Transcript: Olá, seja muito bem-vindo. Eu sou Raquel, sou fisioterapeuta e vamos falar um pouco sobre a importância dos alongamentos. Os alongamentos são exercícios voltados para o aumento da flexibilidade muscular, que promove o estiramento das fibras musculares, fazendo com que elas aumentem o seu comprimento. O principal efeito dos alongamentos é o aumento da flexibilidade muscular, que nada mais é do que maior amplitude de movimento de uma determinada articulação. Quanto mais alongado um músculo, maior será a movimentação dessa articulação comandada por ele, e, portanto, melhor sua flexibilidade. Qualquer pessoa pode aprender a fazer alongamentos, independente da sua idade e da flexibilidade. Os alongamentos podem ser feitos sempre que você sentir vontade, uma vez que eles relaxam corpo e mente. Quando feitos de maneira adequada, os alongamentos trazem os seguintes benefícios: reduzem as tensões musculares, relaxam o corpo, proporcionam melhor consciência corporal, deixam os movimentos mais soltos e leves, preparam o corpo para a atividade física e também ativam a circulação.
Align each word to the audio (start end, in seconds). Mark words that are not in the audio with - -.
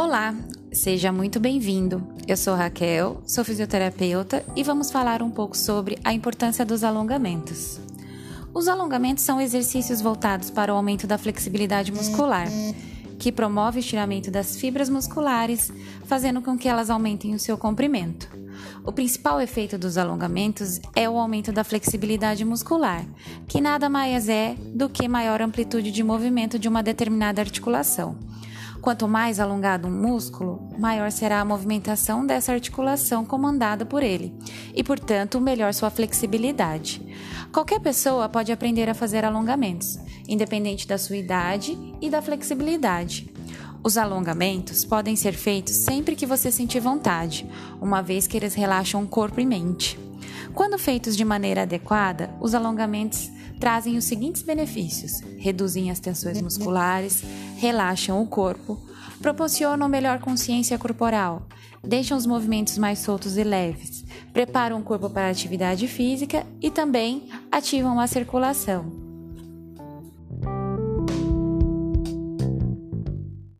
Olá, 0.00 0.32
seja 0.72 1.10
muito 1.10 1.40
bem-vindo. 1.40 2.06
Eu 2.28 2.36
sou 2.36 2.54
Raquel, 2.54 3.20
sou 3.26 3.44
fisioterapeuta 3.44 4.44
e 4.54 4.62
vamos 4.62 4.92
falar 4.92 5.20
um 5.24 5.28
pouco 5.28 5.56
sobre 5.56 5.98
a 6.04 6.12
importância 6.12 6.64
dos 6.64 6.84
alongamentos. 6.84 7.80
Os 8.54 8.68
alongamentos 8.68 9.24
são 9.24 9.40
exercícios 9.40 10.00
voltados 10.00 10.50
para 10.50 10.72
o 10.72 10.76
aumento 10.76 11.04
da 11.04 11.18
flexibilidade 11.18 11.90
muscular, 11.90 12.46
que 13.18 13.32
promove 13.32 13.78
o 13.78 13.80
estiramento 13.80 14.30
das 14.30 14.56
fibras 14.56 14.88
musculares, 14.88 15.72
fazendo 16.04 16.40
com 16.42 16.56
que 16.56 16.68
elas 16.68 16.90
aumentem 16.90 17.34
o 17.34 17.38
seu 17.40 17.58
comprimento. 17.58 18.28
O 18.84 18.92
principal 18.92 19.40
efeito 19.40 19.76
dos 19.76 19.98
alongamentos 19.98 20.80
é 20.94 21.10
o 21.10 21.18
aumento 21.18 21.50
da 21.50 21.64
flexibilidade 21.64 22.44
muscular, 22.44 23.04
que 23.48 23.60
nada 23.60 23.88
mais 23.88 24.28
é 24.28 24.54
do 24.76 24.88
que 24.88 25.08
maior 25.08 25.42
amplitude 25.42 25.90
de 25.90 26.04
movimento 26.04 26.56
de 26.56 26.68
uma 26.68 26.84
determinada 26.84 27.42
articulação. 27.42 28.16
Quanto 28.80 29.08
mais 29.08 29.40
alongado 29.40 29.88
um 29.88 29.90
músculo, 29.90 30.68
maior 30.78 31.10
será 31.10 31.40
a 31.40 31.44
movimentação 31.44 32.24
dessa 32.24 32.52
articulação 32.52 33.24
comandada 33.24 33.84
por 33.84 34.02
ele, 34.02 34.32
e, 34.74 34.84
portanto, 34.84 35.40
melhor 35.40 35.74
sua 35.74 35.90
flexibilidade. 35.90 37.02
Qualquer 37.52 37.80
pessoa 37.80 38.28
pode 38.28 38.52
aprender 38.52 38.88
a 38.88 38.94
fazer 38.94 39.24
alongamentos, 39.24 39.98
independente 40.28 40.86
da 40.86 40.96
sua 40.96 41.16
idade 41.16 41.76
e 42.00 42.08
da 42.08 42.22
flexibilidade. 42.22 43.32
Os 43.82 43.96
alongamentos 43.96 44.84
podem 44.84 45.16
ser 45.16 45.32
feitos 45.32 45.74
sempre 45.74 46.14
que 46.14 46.26
você 46.26 46.50
sentir 46.50 46.80
vontade, 46.80 47.48
uma 47.80 48.02
vez 48.02 48.26
que 48.26 48.36
eles 48.36 48.54
relaxam 48.54 49.06
corpo 49.06 49.40
e 49.40 49.46
mente. 49.46 49.98
Quando 50.54 50.78
feitos 50.78 51.16
de 51.16 51.24
maneira 51.24 51.62
adequada, 51.62 52.30
os 52.40 52.54
alongamentos 52.54 53.30
trazem 53.58 53.96
os 53.96 54.04
seguintes 54.04 54.42
benefícios: 54.42 55.20
reduzem 55.38 55.90
as 55.90 56.00
tensões 56.00 56.40
musculares, 56.40 57.22
relaxam 57.56 58.22
o 58.22 58.26
corpo, 58.26 58.78
proporcionam 59.20 59.88
melhor 59.88 60.20
consciência 60.20 60.78
corporal, 60.78 61.46
deixam 61.82 62.16
os 62.16 62.26
movimentos 62.26 62.78
mais 62.78 63.00
soltos 63.00 63.36
e 63.36 63.44
leves, 63.44 64.04
preparam 64.32 64.78
o 64.80 64.82
corpo 64.82 65.10
para 65.10 65.26
a 65.28 65.30
atividade 65.30 65.86
física 65.88 66.46
e 66.60 66.70
também 66.70 67.28
ativam 67.50 68.00
a 68.00 68.06
circulação. 68.06 68.97